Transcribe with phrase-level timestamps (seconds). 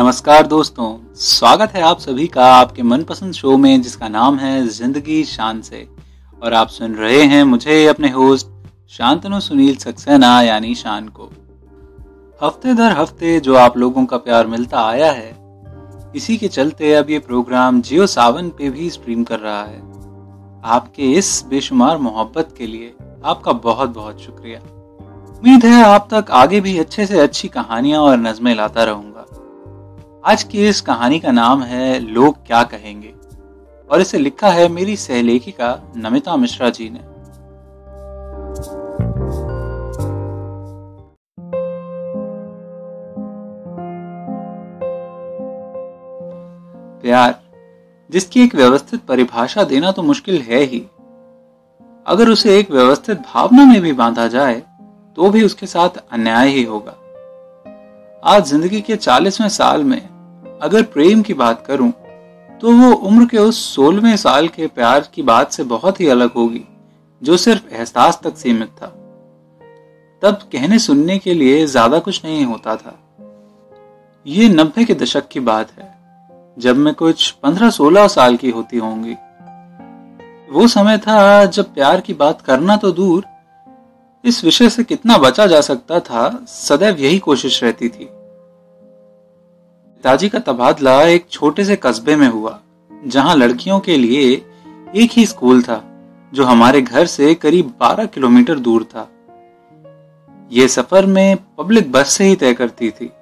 [0.00, 5.22] नमस्कार दोस्तों, स्वागत है आप सभी का आपके मनपसंद शो में जिसका नाम है ज़िंदगी
[5.24, 5.86] शान से।
[6.42, 8.46] और आप सुन रहे हैं मुझे अपने होस्ट
[8.88, 11.30] शांतनु सुनील सक्सेना, यानी शान को।
[12.40, 15.34] हफ़्ते दर हफ़्ते जो आप लोगों का प्यार मिलता आया है,
[16.16, 19.80] इसी के चलते अब ये प्रोग्राम जियो सावन पे भी स्ट्रीम कर रहा है।
[20.68, 26.60] आपके इस बेशुमार मोहब्बत के लिए आपका बहुत बहुत शुक्रिया। उम्मीद है आप तक आगे
[26.60, 29.09] भी अच्छे से अच्छी कहानियाँ और नज़में लाता रहूँगा।
[30.26, 33.14] आज की इस कहानी का नाम है लोग क्या कहेंगे?
[33.90, 37.00] और इसे लिखा है मेरी सहलेखिका नमिता मिश्रा जी ने।
[47.02, 47.40] प्यार,
[48.10, 50.80] जिसकी एक व्यवस्थित परिभाषा देना तो मुश्किल है ही।
[52.06, 54.62] अगर उसे एक व्यवस्थित भावना में भी बांधा जाए
[55.16, 56.96] तो भी उसके साथ अन्याय ही होगा।
[58.22, 60.00] आज ज़िंदगी के चालीसवें साल में
[60.62, 61.90] अगर प्रेम की बात करूँ
[62.60, 66.32] तो वो उम्र के उस सोलहवें साल के प्यार की बात से बहुत ही अलग
[66.32, 66.62] होगी,
[67.22, 68.86] जो सिर्फ़ एहसास तक सीमित था।
[70.22, 72.94] तब कहने सुनने के लिए ज़्यादा कुछ नहीं होता था।
[74.26, 75.92] ये नब्बे के दशक की बात है,
[76.56, 79.16] जब मैं कुछ पंद्रह सोलह साल की होती होंगी।
[80.50, 83.24] वो समय था जब प्यार की बात करना तो दूर
[84.24, 88.08] इस विषय से कितना बचा जा सकता था, सदैव यही कोशिश रहती थी।
[89.96, 92.60] पिताजी का तबादला एक छोटे से कस्बे में हुआ,
[93.06, 94.46] जहाँ लड़कियों के लिए
[94.94, 95.84] एक ही स्कूल था,
[96.34, 99.08] जो हमारे घर से करीब 12 किलोमीटर दूर था।
[100.52, 103.12] यह सफ़र में पब्लिक बस से ही तय करती थी।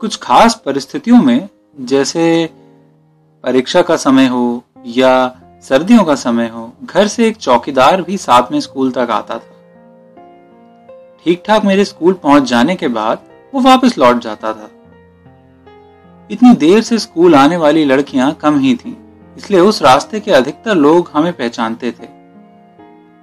[0.00, 1.48] कुछ खास परिस्थितियों में,
[1.80, 2.50] जैसे
[3.44, 8.52] परीक्षा का समय हो या सर्दियों का समय हो, घर से एक चौकीदार भी साथ
[8.52, 9.52] में स्कूल तक आता था।
[11.26, 13.20] ठीक ठाक मेरे स्कूल पहुँच जाने के बाद
[13.52, 14.70] वो वापस लौट जाता था।
[16.30, 18.94] इतनी देर से स्कूल आने वाली लड़कियाँ कम ही थीं,
[19.36, 22.08] इसलिए उस रास्ते के अधिकतर लोग हमें पहचानते थे।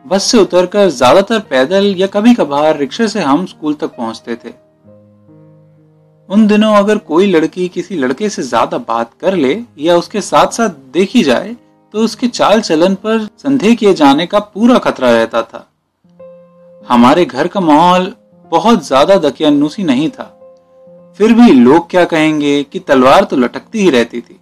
[0.05, 4.53] बस से उतरकर ज़्यादातर पैदल या कभी कभार रिक्शे से हम स्कूल तक पहुँचते थे।
[6.29, 10.51] उन दिनों अगर कोई लड़की किसी लड़के से ज़्यादा बात कर ले या उसके साथ
[10.53, 11.55] साथ देखी जाए
[11.93, 15.69] तो उसके चाल चलन पर संदेह किए जाने का पूरा खतरा रहता था।
[16.87, 18.13] हमारे घर का माहौल
[18.51, 20.23] बहुत ज़्यादा दकियानुसी नहीं था।
[21.19, 24.39] फिर भी लोग क्या कहेंगे कि तलवार तो लटकती ही रहती थी।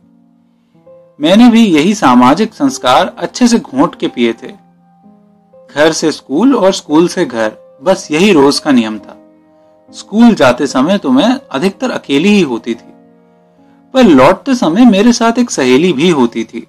[1.19, 4.51] मैंने भी यही सामाजिक संस्कार अच्छे से घोंट के पिए थे।
[5.69, 7.51] घर से स्कूल और स्कूल से घर,
[7.83, 9.17] बस यही रोज का नियम था।
[9.93, 12.91] स्कूल जाते समय तो मैं अधिकतर अकेली ही होती थी।
[13.93, 16.67] पर लौटते समय मेरे साथ एक सहेली भी होती थी।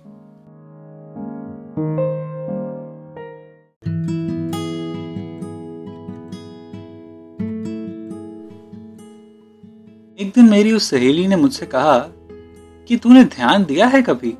[10.23, 11.99] एक दिन मेरी उस सहेली ने मुझसे कहा
[12.89, 14.35] कि तूने ध्यान दिया है कभी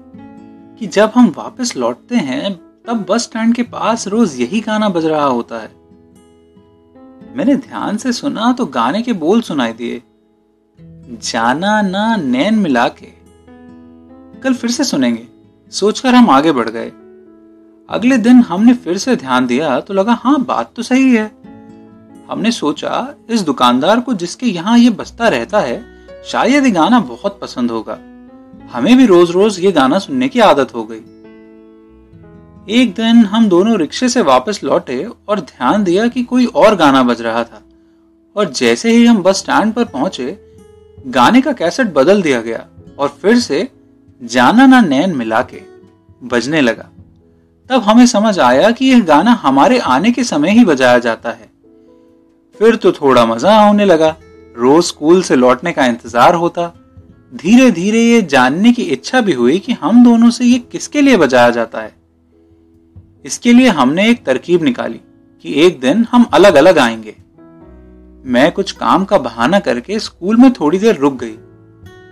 [0.79, 2.55] कि जब हम वापस लौटते हैं,
[2.87, 5.71] तब बस स्टैंड के पास रोज यही गाना बज रहा होता है।
[7.37, 10.03] मैंने ध्यान से सुना तो गाने के बोल सुनाई दिए।
[11.23, 13.13] जाना ना नैन मिला के
[14.41, 15.27] कल फिर से सुनेंगे।
[15.73, 16.93] सोचकर हम आगे बढ़ गए।
[17.89, 21.42] अगले दिन हमने फिर से ध्यान दिया तो लगा हाँ बात तो सही है।
[22.33, 25.85] हमने सोचा, इस दुकानदार को जिसके यहाँ ये बसता रहता है,
[26.27, 27.99] शायद ये गाना बहुत पसंद होगा।
[28.73, 31.01] हमें भी रोज रोज ये गाना सुनने की आदत हो गई।
[32.75, 37.03] एक दिन हम दोनों रिक्शे से वापस लौटे और ध्यान दिया कि कोई और गाना
[37.03, 37.63] बज रहा था।
[38.37, 40.39] और जैसे ही हम बस स्टैंड पर पहुँचे,
[41.07, 42.67] गाने का कैसेट बदल दिया गया
[42.99, 43.69] और फिर से
[44.25, 45.63] जाना ना नैन मिला के
[46.25, 46.91] बजने लगा।
[47.71, 51.52] तब हमें समझ आया कि यह गाना हमारे आने के समय ही बजाया जाता है।
[52.61, 54.17] फिर तो थोड़ा मज़ा होने लगा।
[54.57, 56.73] रोज स्कूल से लौटने का इंतज़ार होता।
[57.35, 61.17] धीरे धीरे ये जानने की इच्छा भी हुई कि हम दोनों से ये किसके लिए
[61.17, 61.95] बजाया जाता है।
[63.25, 65.01] इसके लिए हमने एक तरकीब निकाली
[65.45, 67.15] कि एक दिन हम अलग अलग आएँगे।
[68.25, 71.37] मैं कुछ काम का बहाना करके स्कूल में थोड़ी देर रुक गई।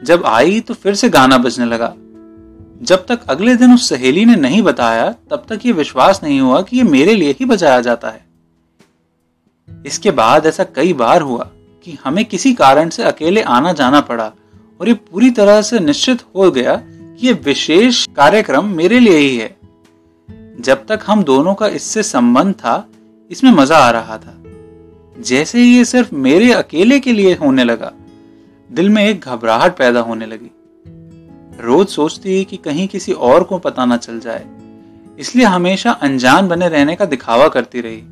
[0.05, 1.95] जब आई तो फिर से गाना बजने लगा।
[2.83, 6.63] जब तक अगले दिन उस सहेली ने नहीं बताया, तब तक ये विश्वास नहीं हुआ
[6.63, 8.30] कि ये मेरे लिए ही बजाया जाता है।
[9.87, 11.51] इसके बाद ऐसा कई बार हुआ
[11.87, 14.33] कि हमें किसी कारण से अकेले आना जाना पड़ा
[14.81, 19.37] और ये पूरी तरह से निश्चित हो गया कि ये विशेष कार्यक्रम मेरे लिए ही
[19.37, 19.57] है।
[20.61, 22.85] जब तक हम दोनों का इससे संबंध था,
[23.31, 24.37] इसमें मज़ा आ रहा था।
[25.17, 27.93] जैसे ही ये सिर्फ़ मेरे अकेले के लिए होने लगा,
[28.71, 30.51] दिल में एक घबराहट पैदा होने लगी।
[31.61, 34.45] रोज सोचती कि कहीं किसी और को पता ना चल जाए,
[35.19, 38.03] इसलिए हमेशा अनजान बने रहने का दिखावा करती रही।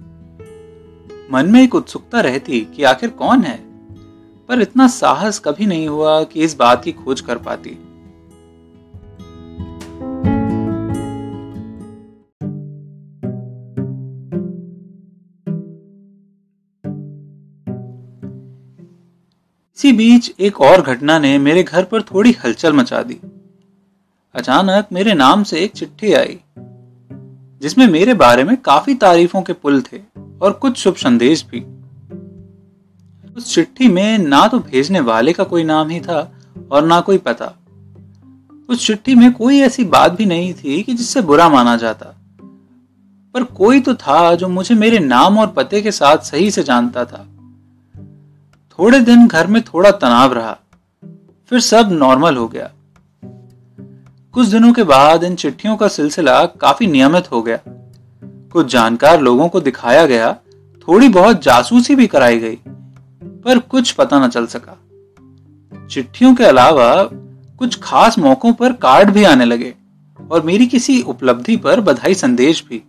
[1.33, 3.57] मन में एक उत्सुकता रहती कि आखिर कौन है?
[4.49, 7.71] पर इतना साहस कभी नहीं हुआ कि इस बात की खोज कर पाती।
[19.79, 23.21] इसी बीच एक और घटना ने मेरे घर पर थोड़ी हलचल मचा दी।
[24.35, 26.39] अचानक मेरे नाम से एक चिट्ठी आई,
[27.63, 30.08] जिसमें मेरे बारे में काफ़ी तारीफों के पुल थे।
[30.43, 31.61] और कुछ शुभ संदेश भी।
[33.37, 36.33] उस चिट्ठी में ना तो भेजने वाले का कोई नाम ही था
[36.71, 37.53] और ना कोई पता।
[38.71, 42.15] उस चिट्ठी में कोई ऐसी बात भी नहीं थी कि जिससे बुरा माना जाता।
[43.35, 47.05] पर कोई तो था जो मुझे मेरे नाम और पते के साथ सही से जानता
[47.05, 47.27] था।
[48.79, 50.59] थोड़े दिन घर में थोड़ा तनाव रहा।
[51.51, 52.71] फिर सब नॉर्मल हो गया।
[54.33, 57.59] कुछ दिनों के बाद इन चिट्ठियों का सिलसिला काफ़ी नियमित हो गया।
[58.53, 60.33] कुछ जानकार लोगों को दिखाया गया,
[60.89, 62.59] थोड़ी बहुत जासूसी भी कराई गई,
[63.45, 64.79] पर कुछ पता न चल सका।
[65.91, 67.03] चिट्ठियों के अलावा
[67.59, 69.75] कुछ खास मौकों पर कार्ड भी आने लगे,
[70.19, 72.83] और मेरी किसी उपलब्धि पर बधाई संदेश भी।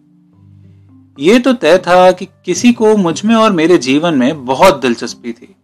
[1.19, 5.55] ये तो तय था कि किसी को मुझमें और मेरे जीवन में बहुत दिलचस्पी थी।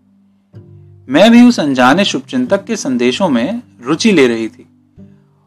[1.09, 4.67] मैं भी उस अनजाने शुभचिंतक के संदेशों में रुचि ले रही थी।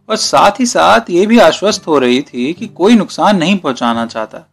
[0.09, 4.07] और साथ ही साथ ये भी आश्वस्त हो रही थी कि कोई नुकसान नहीं पहुंचाना
[4.07, 4.49] चाहता,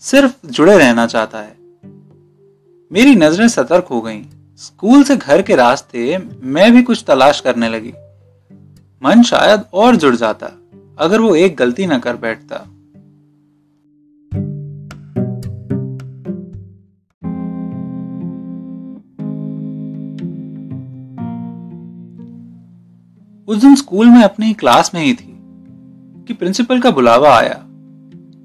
[0.00, 1.56] सिर्फ़ जुड़े रहना चाहता है।
[2.92, 4.22] मेरी नज़रें सतर्क हो गईं।
[4.58, 7.92] स्कूल से घर के रास्ते मैं भी कुछ तलाश करने लगी।
[9.02, 10.50] मन शायद और जुड़ जाता,
[10.98, 12.66] अगर वो एक गलती ना कर बैठता।
[23.50, 25.32] उस दिन स्कूल में अपनी क्लास में ही थी
[26.26, 27.54] कि प्रिंसिपल का बुलावा आया।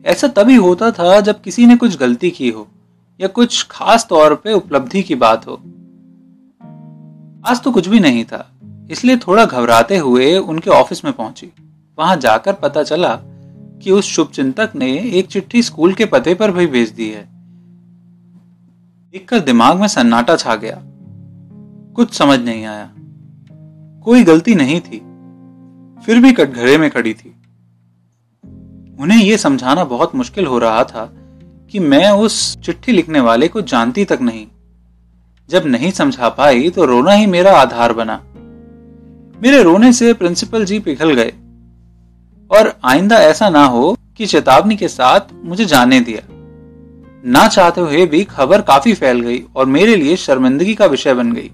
[0.06, 2.68] ऐसा तभी होता था जब किसी ने कुछ गलती की हो
[3.20, 5.54] या कुछ खास तौर पे उपलब्धि की बात हो।
[7.46, 8.50] आज तो कुछ भी नहीं था,
[8.92, 11.52] इसलिए थोड़ा घबराते हुए उनके ऑफ़िस में पहुँची।
[11.98, 13.16] वहाँ जाकर पता चला
[13.84, 17.24] कि उस शुभ चिंतक ने एक चिट्ठी स्कूल के पते पर भी भेज दी है।
[19.14, 20.82] देखकर दिमाग में सन्नाटा छा गया।
[21.96, 22.92] कुछ समझ नहीं आया।
[24.06, 24.98] कोई गलती नहीं थी।
[26.06, 27.36] फिर भी कटघरे में खड़ी थी।
[29.00, 31.14] उन्हें यह समझाना बहुत मुश्किल हो रहा था
[31.72, 34.48] कि मैं उस चिट्ठी लिखने वाले को जानती तक नहीं।
[35.50, 38.24] जब नहीं समझा पाई तो रोना ही मेरा आधार बना।
[39.42, 41.34] मेरे रोने से प्रिंसिपल जी पिघल गए।
[42.52, 46.22] और आइंदा ऐसा ना हो कि चेतावनी के साथ मुझे जाने दिया।
[47.26, 51.32] ना चाहते हुए भी खबर काफ़ी फैल गई और मेरे लिए शर्मिंदगी का विषय बन
[51.32, 51.52] गई।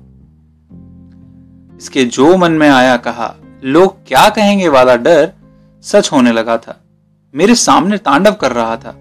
[1.82, 5.32] इसके जो मन में आया कहा, लोग क्या कहेंगे वाला डर
[5.82, 6.84] सच होने लगा था।
[7.36, 8.92] मेरे सामने तांडव कर रहा था।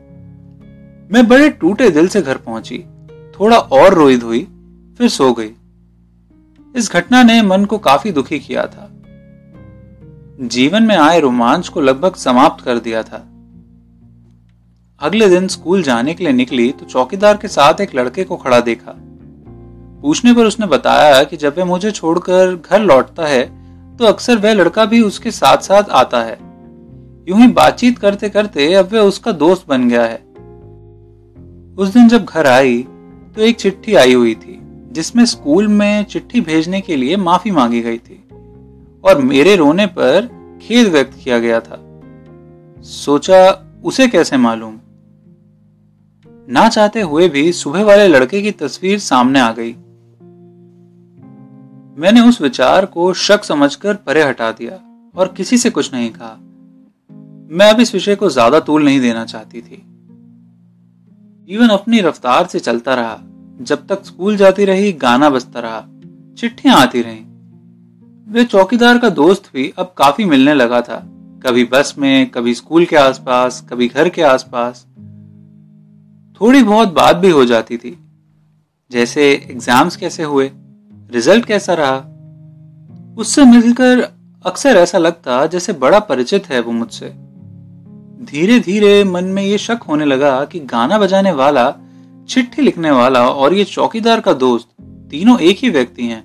[1.12, 2.84] मैं बड़े टूटे दिल से घर पहुँची।
[3.40, 4.48] थोड़ा और रोई धोई,
[4.98, 5.50] फिर सो गई।
[6.76, 8.90] इस घटना ने मन को काफ़ी दुखी किया था।
[10.40, 13.26] जीवन में आए रोमांच को लगभग समाप्त कर दिया था।
[15.00, 18.60] अगले दिन स्कूल जाने के लिए निकली तो चौकीदार के साथ एक लड़के को खड़ा
[18.60, 18.96] देखा।
[20.02, 23.42] पूछने पर उसने बताया कि जब वह मुझे छोड़कर घर लौटता है
[23.96, 26.38] तो अक्सर वह लड़का भी उसके साथ साथ आता है।
[27.28, 30.18] यूँ ही बातचीत करते करते अब वह उसका दोस्त बन गया है।
[31.78, 32.82] उस दिन जब घर आई
[33.36, 34.58] तो एक चिट्ठी आई हुई थी,
[34.92, 38.16] जिसमें स्कूल में चिट्ठी भेजने के लिए माफ़ी मांगी गई थी
[39.04, 40.28] और मेरे रोने पर
[40.62, 41.78] खेद व्यक्त किया गया था।
[42.84, 44.78] सोचा, उसे कैसे मालूम?
[46.48, 49.74] ना चाहते हुए भी सुबह वाले लड़के की तस्वीर सामने आ गई।
[51.98, 54.80] मैंने उस विचार को शक समझकर परे हटा दिया
[55.14, 56.36] और किसी से कुछ नहीं कहा।
[57.56, 59.82] मैं अब इस विषय को ज़्यादा तूल नहीं देना चाहती थी।
[61.48, 63.18] जीवन अपनी रफ्तार से चलता रहा।
[63.60, 65.84] जब तक स्कूल जाती रही, गाना बजता रहा।
[66.38, 67.24] चिट्ठियाँ आती रही।
[68.32, 71.02] वे चौकीदार का दोस्त भी अब काफ़ी मिलने लगा था।
[71.46, 74.86] कभी बस में, कभी स्कूल के आसपास, कभी घर के आसपास।
[76.40, 77.98] थोड़ी बहुत बात भी हो जाती थी।
[78.90, 80.52] जैसे एग्ज़ाम्स कैसे हुए?
[81.10, 81.96] रिज़ल्ट कैसा रहा?
[83.18, 84.00] उससे मिलकर
[84.44, 87.08] अक्सर ऐसा लगता जैसे बड़ा परिचित है वो मुझसे।
[88.24, 91.74] धीरे धीरे मन में ये शक होने लगा कि गाना बजाने वाला,
[92.28, 94.68] चिट्ठी लिखने वाला और ये चौकीदार का दोस्त
[95.10, 96.22] तीनों एक ही व्यक्ति हैं,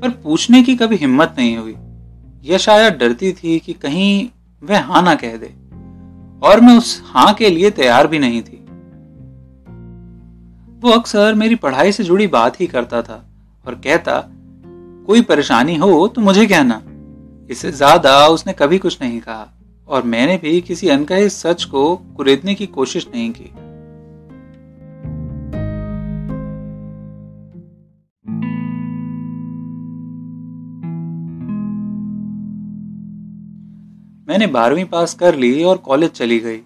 [0.00, 1.74] पर पूछने की कभी हिम्मत नहीं हुई।
[2.44, 4.28] यह शायद डरती थी कि कहीं
[4.62, 5.54] वह हाँ ना कह दे,
[6.42, 8.56] और मैं उस हाँ के लिए तैयार भी नहीं थी।
[10.80, 13.24] वो अक्सर मेरी पढ़ाई से जुड़ी बात ही करता था
[13.68, 14.20] और कहता,
[15.06, 16.80] कोई परेशानी हो तो मुझे कहना।
[17.50, 19.48] इससे ज़्यादा उसने कभी कुछ नहीं कहा
[19.88, 21.84] और मैंने भी किसी अनकहे सच को
[22.16, 23.50] कुरेदने की कोशिश नहीं की।
[34.28, 36.60] मैंने बारहवीं पास कर ली और कॉलेज चली गई।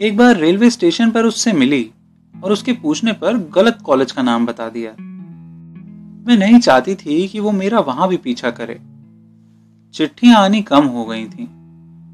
[0.00, 1.90] एक बार रेलवे स्टेशन पर उससे मिली
[2.34, 4.94] और उसके पूछने पर गलत कॉलेज का नाम बता दिया।
[6.22, 8.80] मैं नहीं चाहती थी कि वो मेरा वहाँ भी पीछा करे।
[9.94, 11.48] चिट्ठियाँ आनी कम हो गई थी।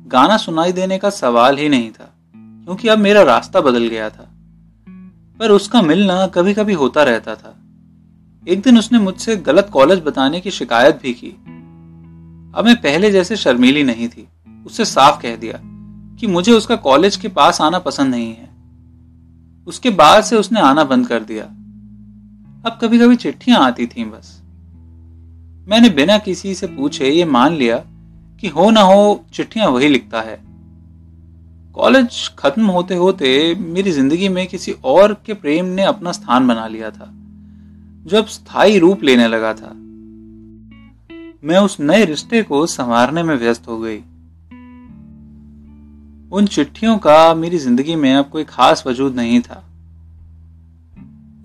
[0.06, 4.28] गाना सुनाई देने का सवाल ही नहीं था, क्योंकि अब मेरा रास्ता बदल गया था।
[5.38, 7.54] पर उसका मिलना कभी कभी होता रहता था।
[8.48, 11.30] एक दिन उसने मुझसे गलत कॉलेज बताने की शिकायत भी की।
[12.54, 14.28] अब मैं पहले जैसे शर्मीली नहीं थी
[14.66, 15.60] उससे साफ़ कह दिया
[16.16, 18.48] कि मुझे उसका कॉलेज के पास आना पसंद नहीं है।
[19.66, 21.44] उसके बाद से उसने आना बंद कर दिया।
[22.68, 24.34] अब कभी कभी चिट्ठियाँ आती थीं बस।
[25.66, 27.76] मैंने बिना किसी से पूछे ये मान लिया
[28.42, 30.36] कि हो ना हो, चिट्ठियाँ वही लिखता है।
[31.76, 36.66] कॉलेज खत्म होते होते मेरी ज़िंदगी में किसी और के प्रेम ने अपना स्थान बना
[36.66, 37.08] लिया था,
[38.06, 39.72] जो अब स्थायी रूप लेने लगा था।
[41.44, 43.98] मैं उस नए रिश्ते को संवारने में व्यस्त हो गई।
[46.32, 49.64] उन चिट्ठियों का मेरी ज़िंदगी में अब कोई खास वजूद नहीं था।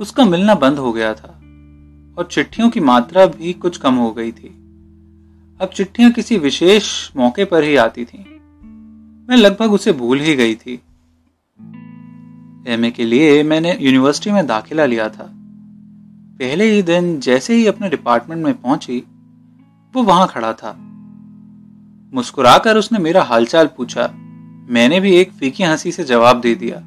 [0.03, 1.27] उसका मिलना बंद हो गया था
[2.17, 4.47] और चिट्ठियों की मात्रा भी कुछ कम हो गई थी।
[5.61, 8.23] अब चिट्ठियाँ किसी विशेष मौके पर ही आती थीं।
[9.27, 10.73] मैं लगभग उसे भूल ही गई थी।
[12.67, 15.33] एमए के लिए मैंने यूनिवर्सिटी में दाखिला लिया था।
[16.39, 19.03] पहले ही दिन जैसे ही अपने डिपार्टमेंट में पहुँची,
[19.95, 20.75] वो वहाँ खड़ा था।
[22.13, 24.07] मुस्कुराकर उसने मेरा हालचाल पूछा।
[24.69, 26.77] मैंने भी एक फीकी हँसी से जवाब दे दिया।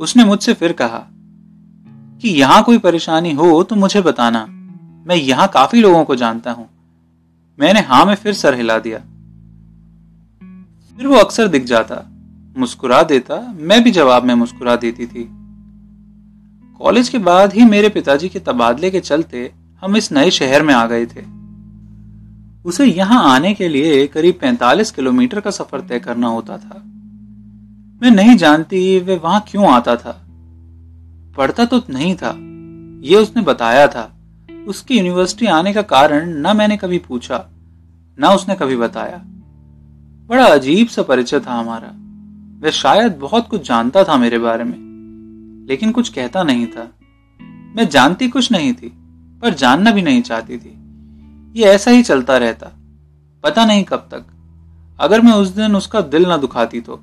[0.00, 1.06] उसने मुझसे फिर कहा
[2.22, 4.46] कि यहाँ कोई परेशानी हो तो मुझे बताना।
[5.06, 6.68] मैं यहाँ काफ़ी लोगों को जानता हूँ।
[7.58, 8.98] मैंने हाँ में फिर सर हिला दिया।
[10.98, 12.06] फिर वो अक्सर दिख जाता,
[12.56, 15.28] मुस्कुरा देता, मैं भी जवाब में मुस्कुरा देती थी।
[16.80, 20.74] कॉलेज के बाद ही मेरे पिताजी के तबादले के चलते हम इस नए शहर में
[20.74, 21.24] आ गए थे।
[22.64, 26.82] उसे यहाँ आने के लिए करीब 45 किलोमीटर का सफ़र तय करना होता था।
[28.02, 30.25] मैं नहीं जानती वे वहाँ क्यों आता था।
[31.36, 32.34] पढ़ता तो नहीं था।
[33.08, 34.12] ये उसने बताया था।
[34.68, 37.44] उसकी यूनिवर्सिटी आने का कारण न मैंने कभी पूछा,
[38.18, 39.22] न उसने कभी बताया।
[40.28, 41.92] बड़ा अजीब सा परिचय था हमारा।
[42.62, 44.78] वह शायद बहुत कुछ जानता था मेरे बारे में,
[45.68, 46.88] लेकिन कुछ कहता नहीं था।
[47.76, 48.92] मैं जानती कुछ नहीं थी,
[49.42, 50.72] पर जानना भी नहीं चाहती थी।
[51.60, 52.70] ये ऐसा ही चलता रहता,
[53.44, 54.24] पता नहीं कब तक।
[55.00, 57.00] अगर मैं उस दिन उसका दिल ना दुखाती तो।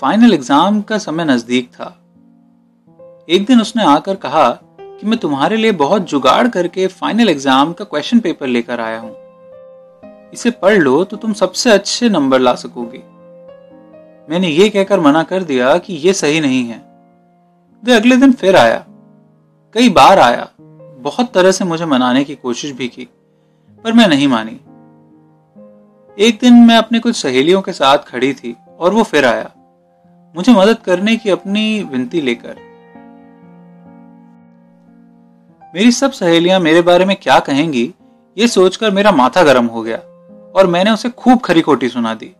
[0.00, 1.86] फाइनल एग्ज़ाम का समय नज़दीक था।
[3.28, 4.50] एक दिन उसने आकर कहा
[4.80, 9.16] कि मैं तुम्हारे लिए बहुत जुगाड़ करके फाइनल एग्ज़ाम का क्वेश्चन पेपर लेकर आया हूँ।
[10.34, 13.02] इसे पढ़ लो तो तुम सबसे अच्छे नंबर ला सकोगे।
[14.28, 16.80] मैंने ये कहकर मना कर दिया कि यह सही नहीं है।
[17.82, 18.84] वे अगले दिन फिर आया।
[19.74, 20.48] कई बार आया।
[21.00, 23.08] बहुत तरह से मुझे मनाने की कोशिश भी की,
[23.84, 24.58] पर मैं नहीं मानी।
[26.16, 29.50] एक दिन मैं अपने कुछ सहेलियों के साथ खड़ी थी और वो फिर आया।
[30.34, 32.56] मुझे मदद करने की अपनी विनती लेकर।
[35.74, 37.92] मेरी सब सहेलियाँ मेरे बारे में क्या कहेंगी,
[38.36, 39.98] ये सोचकर मेरा माथा गर्म हो गया
[40.52, 42.32] और मैंने उसे खूब खरी खोटी सुना दी।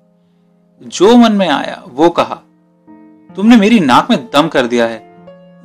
[0.81, 2.35] जो मन में आया, वो कहा,
[3.37, 4.97] तुमने मेरी नाक में दम कर दिया है।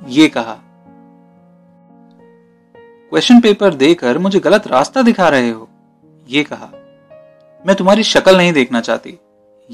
[0.10, 0.58] ये कहा।
[3.12, 5.70] क्वेश्चन पेपर देकर मुझे गलत रास्ता दिखा रहे हो,
[6.30, 6.70] ये कहा।
[7.66, 9.18] मैं तुम्हारी शक्ल नहीं देखना चाहती,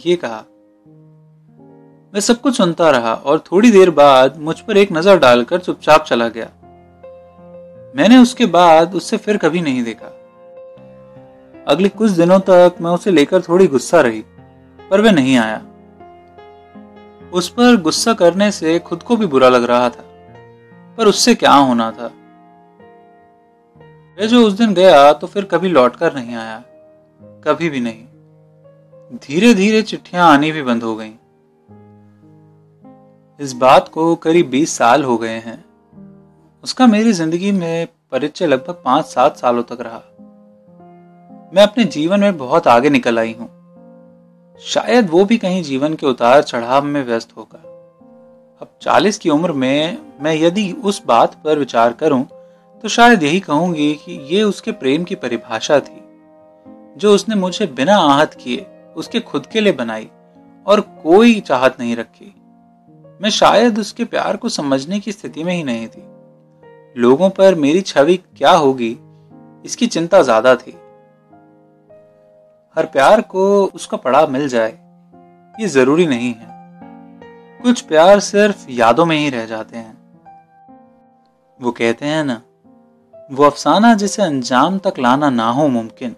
[0.06, 0.44] ये कहा।
[2.14, 6.06] मैं सब कुछ सुनता रहा और थोड़ी देर बाद मुझ पर एक नज़र डालकर चुपचाप
[6.06, 6.50] चला गया।
[7.96, 10.08] मैंने उसके बाद उससे फिर कभी नहीं देखा।
[11.68, 14.22] अगले कुछ दिनों तक मैं उसे लेकर थोड़ी गुस्सा रही,
[14.80, 15.62] पर वह नहीं आया।
[17.34, 20.04] उस पर गुस्सा करने से खुद को भी बुरा लग रहा था,
[20.98, 22.12] पर उससे क्या होना था?
[24.18, 26.62] वह जो उस दिन गया तो फिर कभी लौटकर नहीं आया,
[27.44, 28.06] कभी भी नहीं।
[29.20, 31.14] धीरे धीरे चिट्ठियाँ आनी भी बंद हो गईं।
[33.40, 35.64] इस बात को करीब बीस साल हो गए हैं।
[36.64, 40.02] उसका मेरी ज़िंदगी में परिचय लगभग पाँच सात सालों तक रहा।
[41.54, 43.48] मैं अपने जीवन में बहुत आगे निकल आई हूँ।
[44.62, 47.60] शायद वो भी कहीं जीवन के उतार चढ़ाव में व्यस्त होगा।
[48.62, 52.24] अब चालीस की उम्र में मैं यदि उस बात पर विचार करूँ
[52.84, 56.02] तो शायद यही कहूँगी कि ये उसके प्रेम की परिभाषा थी,
[56.98, 58.66] जो उसने मुझे बिना आहत किए,
[58.96, 60.10] उसके खुद के लिए बनाई
[60.68, 62.34] और कोई चाहत नहीं रखी।
[63.20, 66.04] मैं शायद उसके प्यार को समझने की स्थिति में ही नहीं थी।
[66.96, 68.98] लोगों पर मेरी छवि क्या होगी,
[69.66, 70.72] इसकी चिंता ज़्यादा थी।
[72.78, 74.72] हर प्यार को उसका पड़ा मिल जाए,
[75.56, 76.48] ये ज़रूरी नहीं है।
[77.64, 79.98] कुछ प्यार सिर्फ़ यादों में ही रह जाते हैं।
[81.60, 82.42] वो कहते हैं ना,
[83.32, 86.16] वो अफसाना जिसे अंजाम तक लाना ना हो मुमकिन,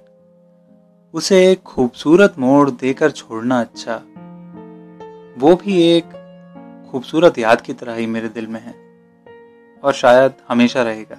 [1.14, 4.02] उसे एक खूबसूरत मोड़ देकर छोड़ना अच्छा।
[5.38, 6.21] वो भी एक
[6.92, 8.74] खूबसूरत याद की तरह ही मेरे दिल में है
[9.84, 11.16] और शायद हमेशा रहेगा।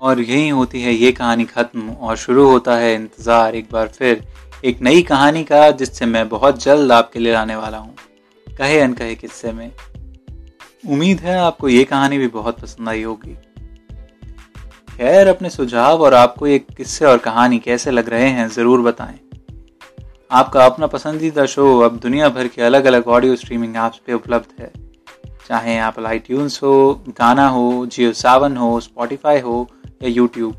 [0.00, 4.24] और यही होती है ये कहानी खत्म और शुरू होता है इंतज़ार एक बार फिर
[4.64, 7.94] एक नई कहानी का, जिससे मैं बहुत जल्द आपके लिए आने वाला हूँ।
[8.46, 9.70] कहे अनकहे किस्से में।
[10.88, 13.36] उम्मीद है आपको ये कहानी भी बहुत पसंद आई होगी।
[15.00, 19.18] खैर अपने सुझाव और आपको ये किस्से और कहानी कैसे लग रहे हैं, ज़रूर बताएँ।
[20.30, 24.60] आपका अपना पसंदीदा शो अब दुनिया भर के अलग अलग ऑडियो स्ट्रीमिंग ऐप्स पे उपलब्ध
[24.60, 24.70] है।
[25.48, 26.20] चाहे एप्पल आई
[26.62, 29.66] हो गाना हो जियो सावन हो स्पॉटिफाई हो
[30.02, 30.56] या यूट्यूब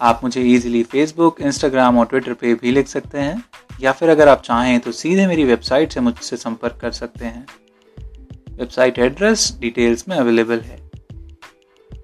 [0.00, 3.44] आप मुझे इजीली फेसबुक इंस्टाग्राम और ट्विटर पे भी लिख सकते हैं,
[3.80, 7.46] या फिर अगर आप चाहें तो सीधे मेरी वेबसाइट से मुझसे संपर्क कर सकते हैं।
[8.50, 10.82] वेबसाइट एड्रेस डिटेल्स में अवेलेबल है।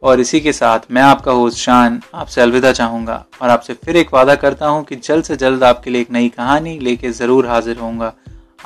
[0.02, 4.14] और इसी के साथ मैं आपका होस्ट शान आपसे अलविदा चाहूँगा और आपसे फिर एक
[4.14, 7.78] वादा करता हूँ कि जल्द से जल्द आपके लिए एक नई कहानी लेके ज़रूर हाजिर
[7.78, 8.12] होऊँगा।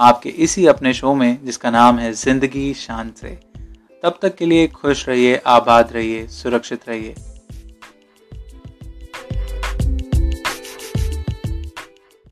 [0.00, 3.38] आपके इसी अपने शो में, जिसका नाम है ज़िंदगी शान से
[4.02, 7.14] तब तक के लिए खुश रहिए, आबाद रहिए, सुरक्षित रहिए।